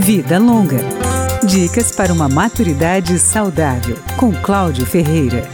[0.00, 0.78] Vida Longa.
[1.44, 5.46] Dicas para uma maturidade saudável, com Cláudio Ferreira.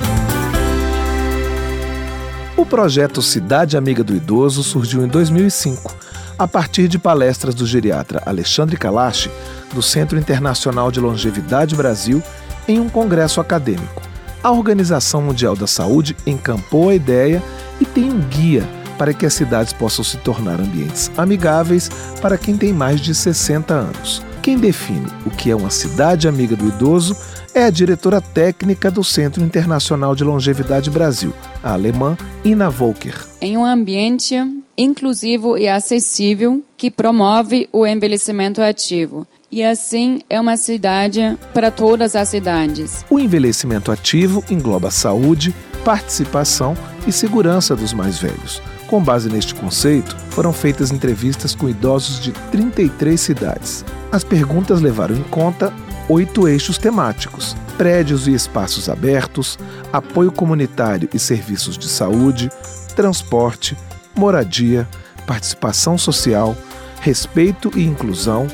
[2.57, 5.93] O projeto Cidade Amiga do Idoso surgiu em 2005,
[6.39, 9.29] a partir de palestras do geriatra Alexandre Kalash,
[9.75, 12.23] do Centro Internacional de Longevidade Brasil,
[12.69, 14.01] em um congresso acadêmico.
[14.45, 17.43] A Organização Mundial da Saúde encampou a ideia
[17.81, 18.63] e tem um guia
[18.97, 21.91] para que as cidades possam se tornar ambientes amigáveis
[22.23, 24.25] para quem tem mais de 60 anos.
[24.47, 27.17] Quem define o que é uma cidade amiga do idoso
[27.53, 33.13] é a diretora técnica do Centro Internacional de Longevidade Brasil, a alemã Ina Volker.
[33.41, 34.37] Em um ambiente
[34.79, 39.27] inclusivo e acessível que promove o envelhecimento ativo.
[39.51, 43.05] E assim é uma cidade para todas as cidades.
[43.11, 45.53] O envelhecimento ativo engloba saúde,
[45.85, 48.63] participação e segurança dos mais velhos.
[48.87, 53.85] Com base neste conceito, foram feitas entrevistas com idosos de 33 cidades.
[54.13, 55.73] As perguntas levaram em conta
[56.09, 59.59] oito eixos temáticos: prédios e espaços abertos,
[59.93, 62.49] apoio comunitário e serviços de saúde,
[62.95, 63.77] transporte,
[64.15, 64.89] moradia,
[65.27, 66.57] participação social,
[67.01, 68.47] respeito e inclusão,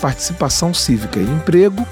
[0.00, 1.86] participação cívica e emprego,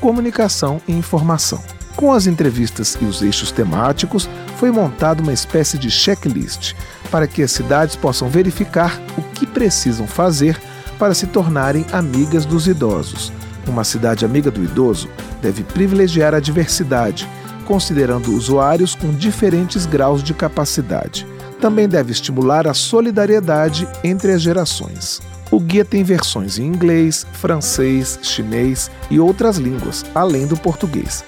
[0.00, 1.77] comunicação e informação.
[1.98, 6.74] Com as entrevistas e os eixos temáticos, foi montada uma espécie de checklist
[7.10, 10.56] para que as cidades possam verificar o que precisam fazer
[10.96, 13.32] para se tornarem amigas dos idosos.
[13.66, 15.08] Uma cidade amiga do idoso
[15.42, 17.28] deve privilegiar a diversidade,
[17.64, 21.26] considerando usuários com diferentes graus de capacidade.
[21.60, 25.20] Também deve estimular a solidariedade entre as gerações.
[25.50, 31.24] O guia tem versões em inglês, francês, chinês e outras línguas, além do português.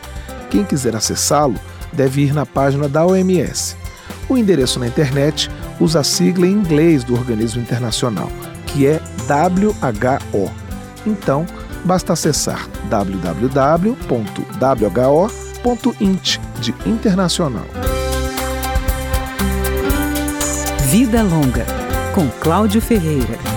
[0.51, 1.55] Quem quiser acessá-lo
[1.93, 3.77] deve ir na página da OMS.
[4.29, 8.31] O endereço na internet usa a sigla em inglês do organismo internacional,
[8.67, 10.51] que é WHO.
[11.07, 11.47] Então,
[11.84, 13.98] basta acessar www.who.int
[16.61, 17.67] de internacional.
[20.91, 21.64] Vida Longa,
[22.14, 23.49] com Cláudio Ferreira.